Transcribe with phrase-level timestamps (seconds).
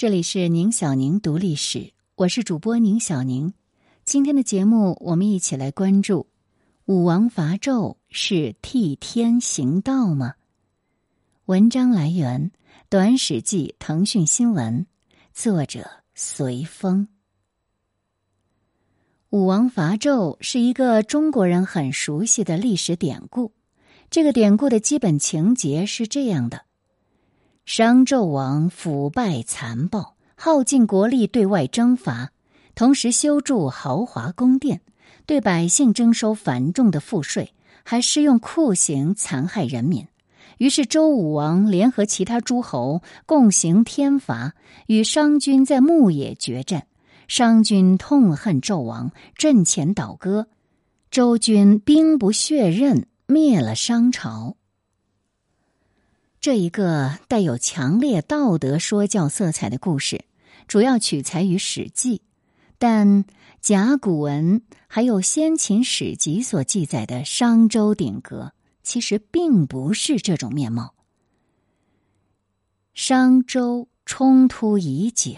[0.00, 3.52] 这里是宁小宁读历史，我是主播宁小宁。
[4.06, 6.26] 今天的节目，我们一起来关注
[6.86, 10.36] 武王伐纣是替天行道吗？
[11.44, 12.50] 文章来源
[12.88, 14.86] 《短史记》腾讯新闻，
[15.34, 17.06] 作者随风。
[19.28, 23.52] 武王伐纣是一个中国人很熟悉的历史典故。
[24.08, 26.62] 这个典故的基本情节是这样的。
[27.72, 32.32] 商纣王腐败残暴，耗尽国力对外征伐，
[32.74, 34.80] 同时修筑豪华宫殿，
[35.24, 37.54] 对百姓征收繁重的赋税，
[37.84, 40.04] 还施用酷刑残害人民。
[40.58, 44.54] 于是周武王联合其他诸侯共行天罚，
[44.88, 46.88] 与商军在牧野决战。
[47.28, 50.48] 商军痛恨纣王，阵前倒戈，
[51.12, 54.56] 周军兵不血刃，灭了商朝。
[56.40, 60.24] 这一个带有强烈道德说教色彩的故事，
[60.66, 62.16] 主要取材于《史记》，
[62.78, 63.26] 但
[63.60, 70.94] 甲骨文还有先秦史籍所记载的商周鼎革，其实并不是这种面貌。
[72.94, 75.32] 商周冲突已久，《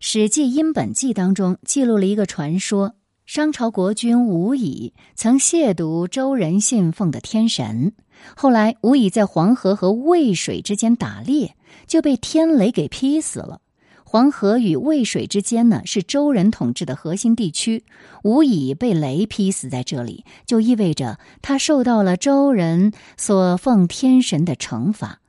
[0.00, 2.94] 史记·殷本纪》当中记录了一个传说。
[3.26, 7.94] 商朝国君吴乙曾亵渎周人信奉的天神，
[8.36, 13.60] 后来吴乙在黄河和渭水之间打猎，就被天雷给劈死了。
[14.04, 17.84] 黄河与渭水之间呢是周人统治的核心地区，
[18.22, 25.20] 吴乙被雷劈死在这里，就意味着他受到了周人所奉天神的惩罚。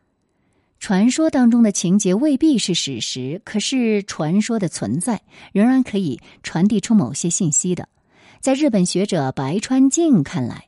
[0.79, 5.21] 传说当中的情节未必是史实，可是传说的存在
[5.51, 7.89] 仍然可以传递出某些信息的。
[8.39, 10.67] 在日本学者白川静看来，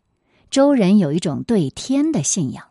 [0.50, 2.66] 周人有一种对天的信仰。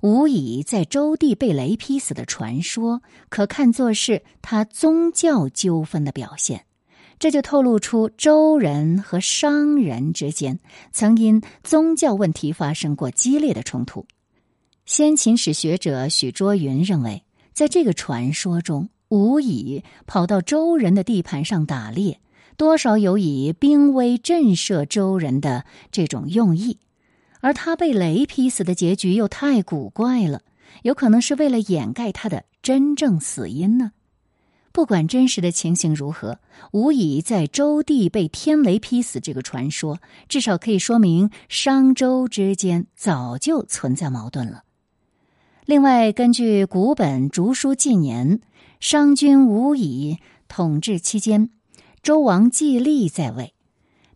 [0.00, 6.64] 吴乙在周地被雷劈死的传说，可看作是他宗教纠纷的表现。
[7.20, 10.58] 这就透露出周人和商人之间
[10.90, 14.06] 曾因宗教问题发生过激烈的冲突。
[14.86, 17.22] 先秦史学者许倬云认为，
[17.52, 22.18] 在这个传说中，吴乙跑到周人的地盘上打猎，
[22.56, 26.78] 多少有以兵威震慑周人的这种用意；
[27.42, 30.42] 而他被雷劈死的结局又太古怪了，
[30.82, 33.90] 有可能是为了掩盖他的真正死因呢？
[34.70, 36.38] 不管真实的情形如何，
[36.70, 44.62] 无疑在周地被天雷劈死这个传说，至少可以说明商周之间早就存在矛盾了。
[45.66, 48.40] 另外，根据古本竹书纪年，
[48.78, 51.50] 商君无以统治期间，
[52.02, 53.54] 周王季历在位。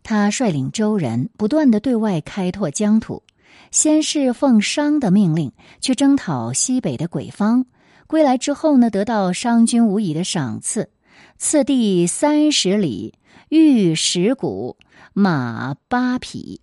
[0.09, 3.23] 他率领周人不断的对外开拓疆土，
[3.71, 5.51] 先是奉商的命令
[5.81, 7.65] 去征讨西北的鬼方，
[8.07, 10.91] 归来之后呢，得到商君吴乙的赏赐，
[11.37, 13.15] 赐地三十里，
[13.49, 14.77] 玉十谷，
[15.11, 16.61] 马八匹。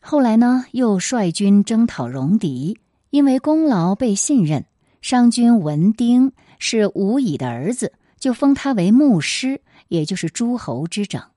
[0.00, 2.76] 后来呢，又率军征讨戎狄。
[3.10, 4.64] 因为功劳被信任，
[5.00, 11.33] 商君文丁是无乙的儿子，就封他为牧师，也就是诸侯之长。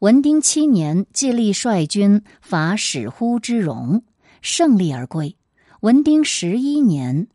[0.00, 4.04] 文丁七年，季历率军伐始乎之戎，
[4.40, 5.36] 胜利而归。
[5.80, 7.26] 文丁十一年，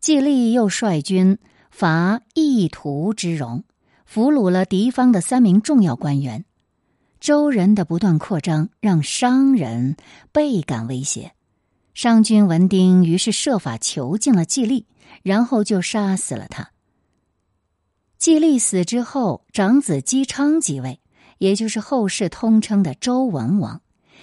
[0.00, 1.36] 季历又率军
[1.70, 3.64] 伐义图之戎，
[4.06, 6.46] 俘虏了敌方的三名重要官员。
[7.20, 9.96] 周人的不断扩张，让商人
[10.32, 11.32] 倍感威胁。
[11.92, 14.86] 商君文丁于是设法囚禁了季历，
[15.22, 16.70] 然后就杀死了他。
[18.16, 21.00] 季历死之后，长子姬昌即位，
[21.40, 23.80] 也就是后世通称的周文王。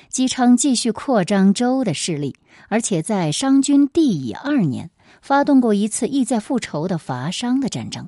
[0.08, 2.36] 姬昌继续扩张周的势力，
[2.70, 4.92] 而且在商君帝乙二年
[5.22, 8.08] 发动过一次意在复仇的伐商的战争。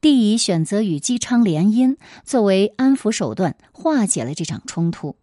[0.00, 5.16] 帝乙选择与姬昌联姻，作为安抚手段，化解了这场冲突。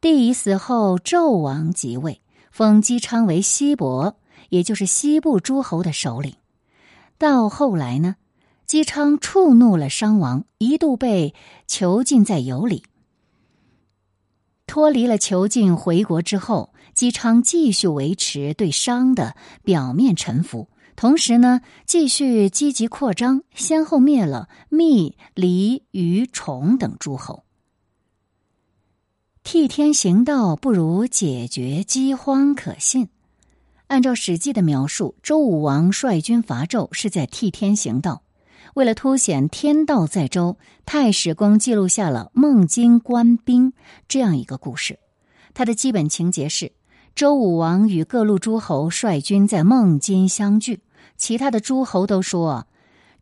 [0.00, 2.20] 帝乙死后，纣王即位。
[2.50, 4.16] 封姬昌为西伯，
[4.50, 6.34] 也就是西部诸侯的首领。
[7.16, 8.16] 到后来呢，
[8.66, 11.34] 姬昌触怒了商王，一度被
[11.66, 12.84] 囚禁在羑里。
[14.66, 27.44] 脱离了囚禁，回国之后，姬昌继续维持对商的表面臣服，同时呢，继续积极扩张，先后灭了密、黎、虞、崇等诸侯。
[29.44, 33.08] 替天行道不如解决饥荒可信。
[33.88, 38.22] 按照《史记》的描述，周武王率军伐纣是在替天行道。
[38.74, 43.72] 为了凸显天道在周，太史公记录下了孟津官兵
[44.08, 44.98] 这样一个故事。
[45.52, 46.72] 它的基本情节是：
[47.14, 50.80] 周武王与各路诸侯率军在孟津相聚，
[51.16, 52.66] 其他的诸侯都说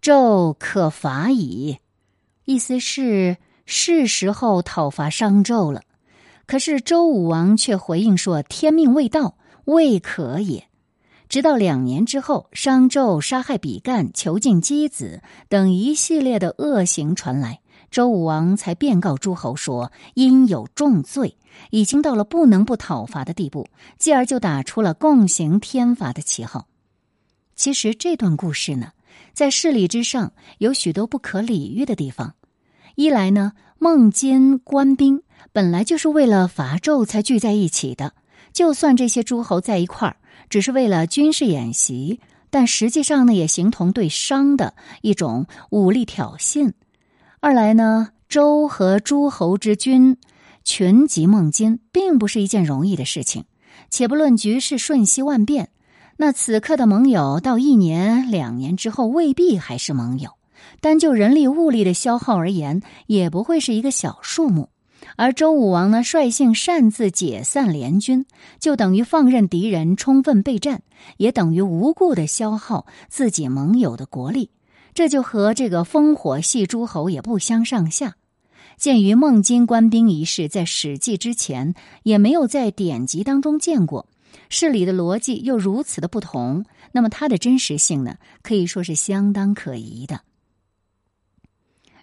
[0.00, 1.78] 纣可伐矣。”
[2.46, 3.36] 意思是
[3.66, 5.82] 是时候讨伐商纣了。
[6.46, 10.68] 可是周武王却回应说：“天命未到，未可也。”
[11.30, 21.36] 直到两年之后，商纣杀害比干、囚禁箕子等一系列的恶行传来，周武王才便告诸侯说：“因有重罪，
[21.70, 26.66] 已经到了不能不讨伐的地步。”继而就打出了共行天罚的旗号。
[27.54, 28.90] 其实这段故事呢，
[29.32, 32.34] 在事理之上有许多不可理喻的地方。
[32.96, 35.22] 一来呢，孟津官兵
[35.52, 38.14] 本来就是为了伐纣才聚在一起的，
[38.52, 40.16] 就算这些诸侯在一块儿。
[40.50, 42.20] 只是为了军事演习，
[42.50, 46.72] 但实际上呢，也形同对商的一种武力挑衅。
[47.40, 50.18] 二来呢，周和诸侯之君
[50.64, 53.44] 群集孟津，并不是一件容易的事情。
[53.88, 55.70] 且不论局势瞬息万变，
[56.16, 60.32] 那此刻的盟友到一年、两年之后未必还是盟友。
[60.80, 64.69] 单就人力物力的消耗而言，也不会是一个小数目。
[65.16, 68.26] 而周武王呢，率性擅自解散联军，
[68.58, 70.82] 就等于放任敌人充分备战，
[71.16, 74.50] 也等于无故的消耗自己盟友的国力。
[74.92, 78.16] 这就和这个烽火戏诸侯也不相上下。
[78.76, 84.06] 鉴于孟津官兵一事在《史记》之前也没有在典籍当中见过，
[84.48, 90.20] 事理的逻辑又如此的不同，那么它的真实性呢，可以说是相当可疑的。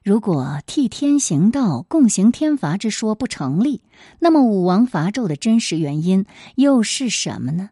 [0.03, 3.81] 如果替天行道、共行天罚之说不成立，
[4.19, 7.71] 那么武王伐纣的真实原因又是什么呢？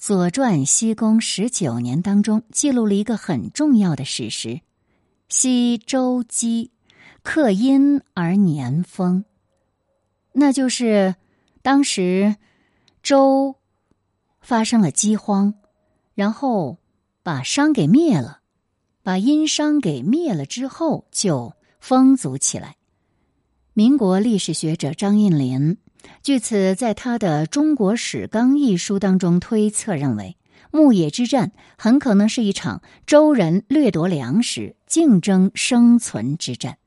[0.06, 4.60] 《左传·西公十九年》当中记录了一个很重要的史实：
[5.28, 6.70] 西周姬
[7.22, 9.24] 克殷而年丰，
[10.32, 11.14] 那就是
[11.62, 12.36] 当时
[13.02, 13.56] 周
[14.40, 15.54] 发生了饥荒，
[16.14, 16.76] 然后
[17.22, 18.40] 把商给灭了。
[19.04, 22.74] 把殷商给灭了之后，就丰足起来。
[23.74, 25.76] 民国历史学者张应麟
[26.22, 30.36] 据此在他的《中国史纲》一书当中推测认为，
[30.70, 36.78] 牧野之战很可能是一场周人掠夺粮食、竞争生存之战。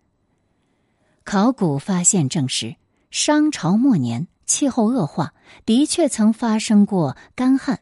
[1.24, 2.78] 考古发现证实，
[3.12, 5.34] 商朝末年气候恶化，
[5.66, 7.82] 的确曾发生过干旱。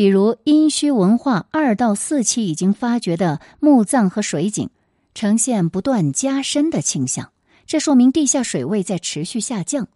[0.00, 4.70] 比如殷墟文化二到四期已经发掘的墓葬和水井，
[5.12, 7.32] 呈现不断加深的倾向，
[7.66, 9.88] 这说明地下水位在持续下降。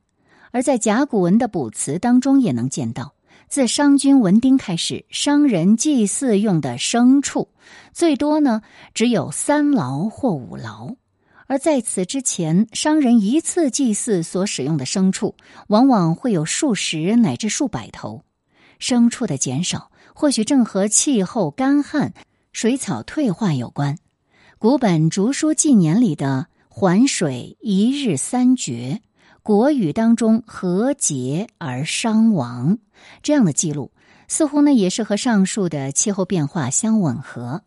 [0.50, 3.14] 而在甲骨文的卜辞当中也能见到，
[3.48, 7.48] 自商君文丁开始，商人祭祀用的牲畜
[7.94, 8.60] 最多呢
[8.92, 10.96] 只有三劳或五劳，
[11.46, 15.34] 而在此之前，商人一次祭祀所使用的牲畜
[15.68, 18.22] 往往会有数十乃至数百头。
[18.80, 22.14] 牲畜的减少，或许正和气候干旱、
[22.52, 23.98] 水草退化有关。
[24.58, 29.02] 古本《竹书纪年》里的“环水一日三绝”，
[29.42, 32.78] 国语当中“和节而伤亡”
[33.22, 33.90] 这样的记录，
[34.28, 37.62] 似乎呢也是和上述的气候变化相吻合。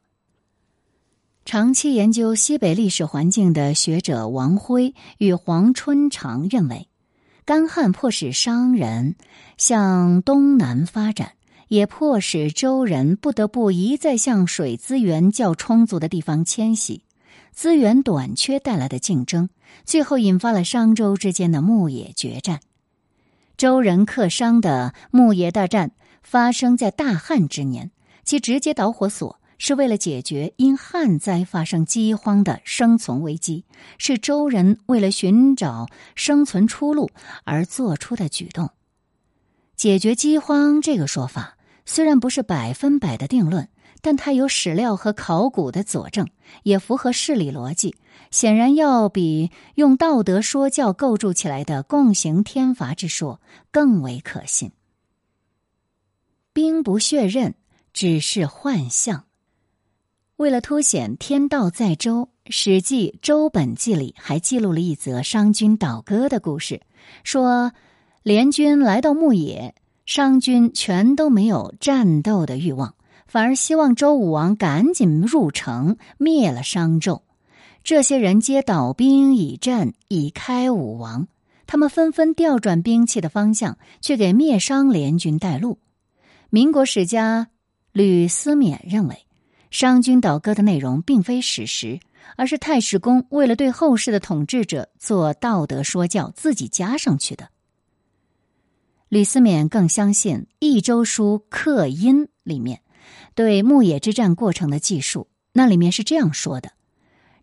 [1.45, 6.87] 长期研究西北历史环境的学者王辉与黄春长认为。
[7.45, 9.15] 干旱迫使商人
[9.57, 11.31] 向东南发展，
[11.67, 17.03] 也迫使周人不得不一再向水资源较充足的地方迁徙。
[17.51, 19.49] 资源短缺带来的竞争，
[19.83, 22.59] 最后引发了商周之间的牧野决战。
[23.57, 27.91] 周人克商的牧野大战发生在大旱之年，
[28.23, 29.39] 其直接导火索。
[29.59, 33.65] 是为了解决因旱灾发生饥荒的生存危机，
[33.97, 37.09] 是周人为了寻找生存出路
[37.43, 38.69] 而做出的举动。
[39.75, 41.56] 解决饥荒这个说法
[41.87, 43.69] 虽然不是百分百的定论，
[44.01, 46.27] 但它有史料和考古的佐证，
[46.63, 47.95] 也符合事理逻辑，
[48.29, 53.41] 显然要比用道德说教构筑起来的共行天罚之说
[53.71, 54.73] 更为可信。
[56.51, 57.55] 兵不血刃，
[57.93, 59.23] 只是幻象。
[60.35, 66.81] 为了凸显天道在周，《史记·周本纪》里还记录了一则商君倒戈的故事。
[67.23, 67.71] 说
[68.23, 69.73] 联军来到牧野，
[70.07, 72.95] 商军全都没有战斗的欲望，
[73.27, 77.23] 反而希望周武王赶紧入城灭了商纣。
[77.83, 81.27] 这些人皆倒兵以战，以开武王。
[81.65, 85.77] 他们纷纷调转兵器的方向，去给灭商联军带路。
[86.49, 87.49] 民国史家
[87.91, 89.25] 吕思勉认为。
[89.69, 91.99] 商君倒戈的内容并非史实，
[92.37, 97.49] 而是太史公为了对后世的统治者做道德说教，自己加上去的。
[99.09, 102.81] 吕思勉更相信《益州书·克殷》里面
[103.35, 106.73] 对牧野之战过程的记述，那里面是这样说的：“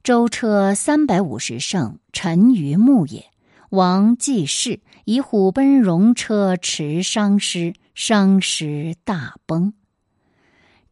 [0.04, 3.30] 舟车三百五十乘，沉于牧野。
[3.71, 9.73] 王继世以虎贲戎车驰商师，商师大崩。”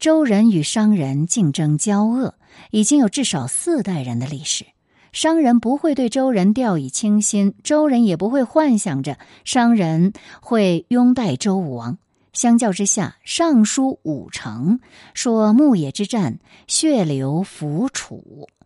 [0.01, 2.35] 周人与商人竞争交恶，
[2.71, 4.65] 已经有至少四代人的历史。
[5.13, 11.99] 商人不会对周人掉以轻心，周人也不会幻想着商人会拥戴周武王。
[12.33, 14.79] 相较之下，《尚书·武成》
[15.13, 18.49] 说牧野之战血流浮楚，《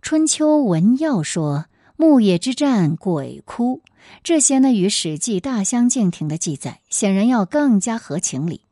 [0.00, 3.82] 春秋文要》说牧野之战鬼哭。
[4.24, 8.62] 这些呢，与《史记》大相径庭的记载，显然要更加合情理。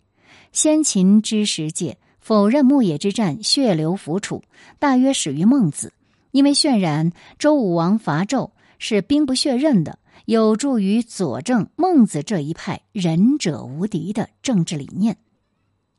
[0.53, 4.43] 先秦知识界否认牧野之战血流浮楚，
[4.79, 5.93] 大约始于孟子，
[6.31, 15.17] 因为渲染周武王伐纣是兵不血刃的，有助于佐证孟子这一派仁者无敌的政治理念。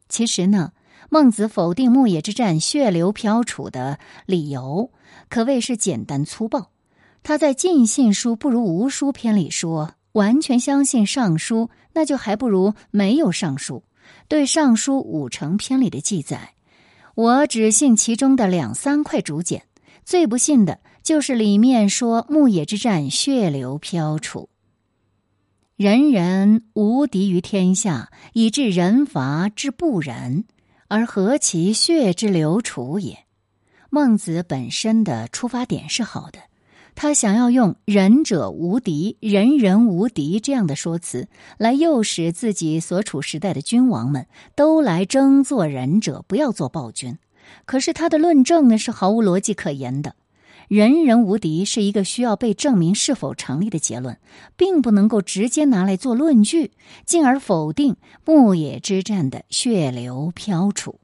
[0.09, 0.71] 其实呢，
[1.09, 4.91] 孟子否定牧野之战血流飘杵的理由
[5.29, 6.71] 可谓是简单粗暴。
[7.23, 13.75] 他在《尽信书不如无书》篇里说：“完全相信《尚书》，那就还不如没有《尚书》。”
[14.27, 16.53] 对《尚书》五成篇里的记载，
[17.13, 19.63] 我只信其中的两三块竹简，
[20.03, 24.49] 最不信的就是里面说牧野之战血流飘楚，
[25.75, 30.45] 人人无敌于天下，以致人伐之不仁，
[30.87, 33.25] 而何其血之流楚也？
[33.89, 36.39] 孟子本身的出发点是好的。
[36.93, 47.17] 他想要用“仁者无敌”“人人无敌”这样的说辞，来诱使自己所处时代的君王们都来争做仁者，不要做暴君。
[47.65, 50.15] 可是他的论证呢是毫无逻辑可言的
[50.67, 54.17] ，“人人无敌”是一个需要被证明是否成立的结论，
[54.55, 56.71] 并不能够直接拿来做论据，
[57.05, 57.95] 进而否定
[58.25, 60.95] 牧野之战的血流飘杵。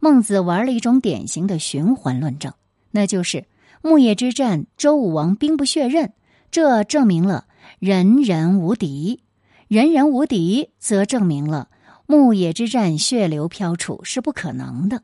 [0.00, 2.52] 孟子玩了一种典型的循环论证，
[2.90, 3.44] 那就是。
[3.82, 6.12] 牧野之战，周武王兵不血刃，
[6.50, 7.44] 这证明了
[7.78, 9.20] 人人无敌；
[9.68, 11.68] 人人无敌，则证明了
[12.06, 15.02] 牧野之战血流飘杵是不可能的。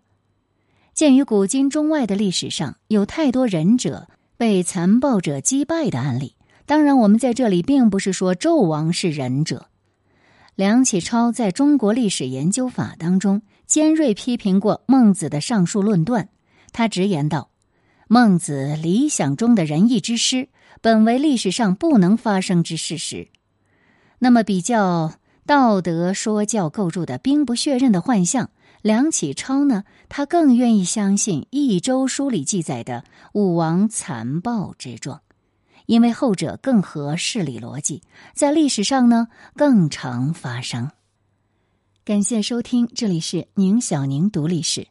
[0.95, 9.69] 鉴于古今中外的历史上有太多仁者被残暴者击败的案例，当然，我们在这里并不是说纣王是仁者。
[10.55, 16.29] 梁启超在中国历史研究法当中尖锐批评过孟子的上述论断，
[16.73, 17.49] 他直言道。
[18.07, 20.51] 孟子理想中的仁义之师，
[20.83, 23.29] 本为历史上不能发生之事实。
[24.19, 25.15] 那么，比较
[25.47, 28.51] 道德说教构筑的兵不血刃的幻象，
[28.83, 29.85] 梁启超呢？
[30.09, 35.23] 他更愿意相信《益州书》里记载的武王残暴之状，
[35.87, 38.03] 因为后者更合事理逻辑，
[38.35, 40.91] 在历史上呢更常发生。
[42.05, 44.89] 感谢收听，这里是宁小宁读历史。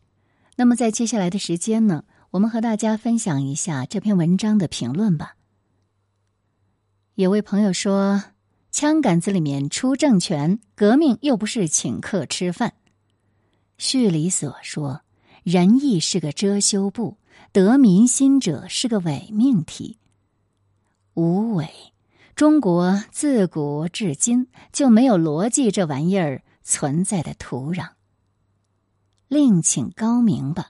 [0.55, 2.05] 那么，在接下来的时间呢？
[2.31, 5.36] 我们和大家分享一下这篇文章的评论吧。
[7.15, 8.24] 有位朋友说
[8.71, 12.74] ：“枪杆子里面出政权，革命又不是请客吃饭。”
[13.83, 15.01] 序里所说
[15.41, 17.17] ：“仁义是个遮羞布，
[17.51, 19.97] 得民心者是个伪命题。”
[21.15, 21.67] 无伪，
[22.35, 27.93] 中国自古至今就没有逻辑这玩意儿存在的土壤。
[29.27, 30.67] 另请高明吧。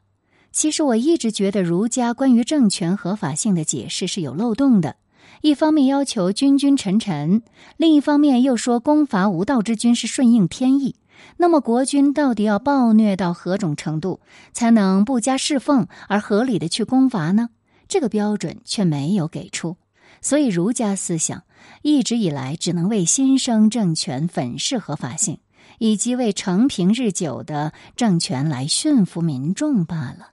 [0.54, 4.96] 其实我一直觉得儒家关于政权合法性的解释是有漏洞的。
[5.42, 7.44] 一方面要求君君臣臣，
[7.76, 10.96] 另一方面又说攻伐无道之君是顺应天意。
[11.38, 14.20] 那么国君到底要暴虐到何种程度，
[14.54, 17.50] 才能不加侍奉而合理的去攻伐呢？
[17.88, 19.78] 这个标准却没有给出。
[20.22, 21.44] 所以儒家思想
[21.82, 25.40] 一直以来只能为新生政权粉饰合法性，
[25.80, 30.32] 以及为承平日久的政权来驯服民众罢了。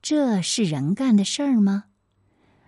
[0.00, 1.84] 这是人干的事儿吗？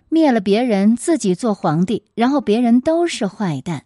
[0.07, 3.85] 灭了别人，自己做皇帝，然后别人都是坏蛋。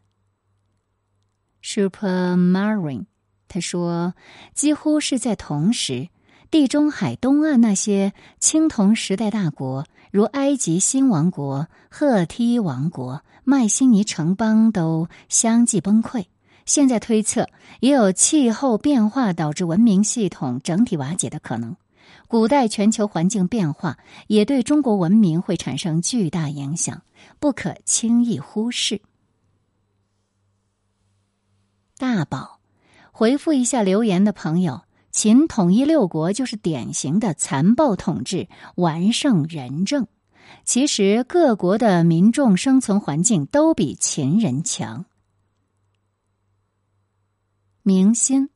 [1.61, 3.05] Super Marine，
[3.47, 4.13] 他说，
[4.53, 6.09] 几乎是在同时，
[6.49, 16.25] 地中海东岸那些青铜时代大国，如埃及新王国、赫梯王国、迈锡尼城邦，都相继崩溃。
[16.65, 17.47] 现在推测，
[17.79, 21.75] 也有气候变化导致文明系统整体瓦解的可能。
[22.27, 23.97] 古代全球环境变化
[24.27, 27.01] 也对中国文明会产生巨大影响，
[27.39, 29.01] 不可轻易忽视。
[31.99, 32.61] 大宝，
[33.11, 40.07] 回复一下留言的朋友，秦统一六国就是典型的残暴统治，完胜仁政。
[40.63, 45.07] 其实各国的民众生存环境都比秦人强。
[47.83, 48.49] 明心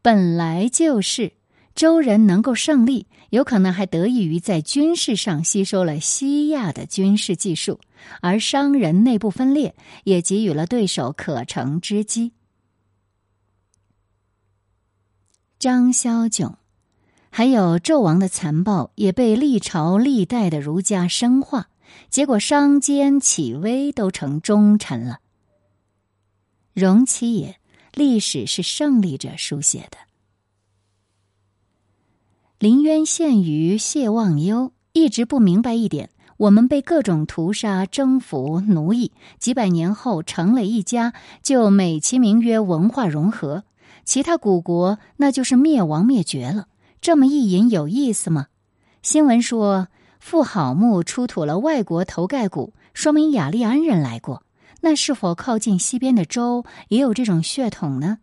[0.00, 1.32] 本来就是。
[1.74, 7.80] 周人能够胜利，有可能还得益于在军事上吸收了西亚的军事技术，
[8.20, 9.74] 而商人内部分裂
[10.04, 12.30] 也给予了对手可乘之机。
[15.64, 16.56] 张萧炯，
[17.30, 21.68] 还有纣王的残暴也被历朝历代的儒家深化，
[22.10, 25.20] 结果商坚启威都成忠臣了。
[26.74, 27.58] 容其也，
[27.94, 29.96] 历史是胜利者书写的。
[32.58, 43.62] 临渊羡鱼谢忘忧一直不明白一点：我们被各种屠杀、征服、奴役，几百年后成了一家，就美其名曰文化融合；
[44.04, 46.68] 其他古国那就是灭亡灭绝了。
[47.00, 48.46] 这么一引有意思吗？
[49.02, 49.88] 新闻说
[50.20, 54.44] 富好墓出土了外国头盖骨，说明雅利安人来过。
[54.80, 58.18] 那是否靠近西边的周也有这种血统呢？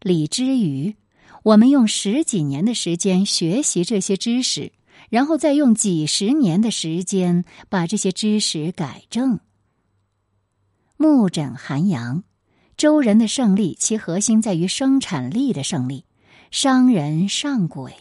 [0.00, 0.96] 李之余。
[1.42, 4.72] 我们用十几年的时间学习这些知识，
[5.10, 9.38] 然后再用几十年的时间把这些知识改正。
[10.96, 12.24] 木枕寒阳，
[12.76, 15.62] 周人的胜利，其核心在于生产力的。
[15.62, 16.04] 胜利。
[16.50, 17.94] 商人上轨，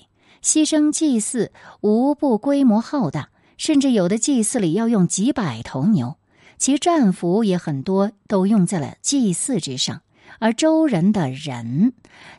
[0.44, 6.17] 牺牲祭祀，无不规模浩大，甚至有的祭祀里要用几百头牛，
[6.58, 10.01] 其战俘也很多都用在了祭祀之上。
[10.39, 11.94] 而周人的人，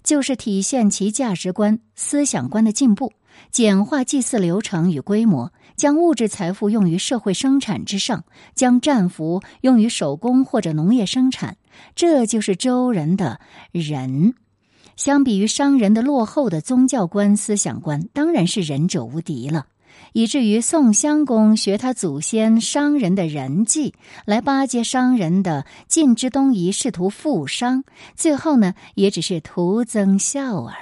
[0.04, 3.14] 就是体现其价值观、思想观的进步，
[3.50, 8.24] 简化祭祀流程与规模，将物质财富用于社会生产之上，
[8.54, 11.56] 将战俘用于手工或者农业生产，
[11.94, 13.40] 这就是周人的
[13.72, 14.34] 仁。
[14.96, 19.66] 相比于商人的落后的宗教观、思想观，当然是仁者无敌了。
[20.12, 30.74] 以至于宋襄公学他祖先商人的人计，来巴结商人的晋之东夷，试图富商，最后呢，也只是徒增笑耳。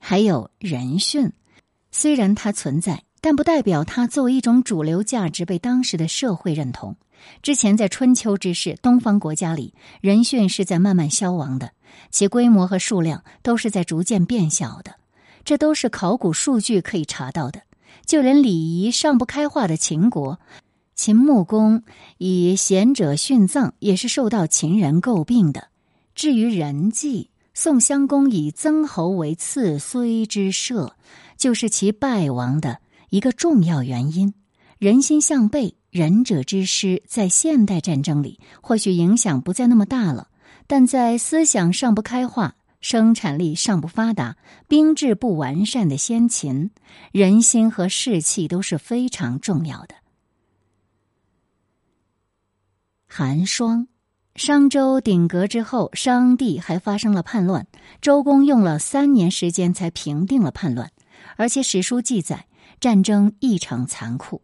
[0.00, 1.32] 还有人训，
[1.90, 6.96] 虽然它存在，但不代表它作为一种主流价值被当时的社会认同。
[7.42, 11.72] 之前在春秋之世，东方国家里，人训是在慢慢消亡的，
[12.10, 14.96] 其规模和数量都是在逐渐变小的。
[15.44, 17.62] 这都是考古数据可以查到的。
[18.04, 20.38] 就连礼仪尚不开化的秦国，
[20.94, 21.82] 秦穆公
[22.18, 25.68] 以贤者殉葬也是受到秦人诟病的。
[26.14, 30.96] 至于人祭，宋襄公以曾侯为次虽之社，
[31.36, 34.34] 就是其败亡的一个重要原因。
[34.78, 40.28] 人心向背，仁者之师，在现代战争里或许影响不再那么大了，
[40.66, 42.54] 但在思想尚不开化。
[42.80, 44.36] 生产力尚不发达、
[44.68, 46.70] 兵制不完善的先秦，
[47.10, 49.96] 人心和士气都是非常重要的。
[53.08, 53.88] 寒霜，
[54.36, 57.66] 商周鼎革之后，商地还发生了叛乱，
[58.00, 60.92] 周公用了三年时间才平定了叛乱，
[61.36, 62.46] 而且史书记载
[62.78, 64.42] 战争异常残酷。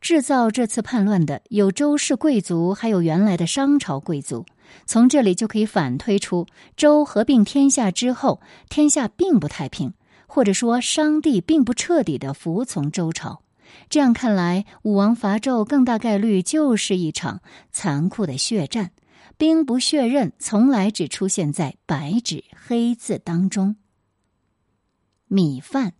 [0.00, 4.46] 制造这次叛乱的有周氏贵族，还有原来的商朝贵族。
[4.84, 9.94] 从这里就可以反推出，周合并天下之后，天下并不太平，
[10.26, 13.42] 或者说商帝并不彻底的服从周朝。
[13.88, 17.40] 这样看来，武王伐纣更大概率就是一场
[17.72, 18.92] 残酷的血战。
[19.36, 23.76] 兵不血刃，从来只出现在白纸黑字当中。
[25.28, 25.92] 米饭，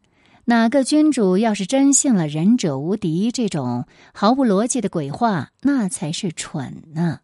[0.48, 7.18] 哪个君主要是真信了“仁者无敌”这种毫无逻辑的鬼话，那才是蠢呢。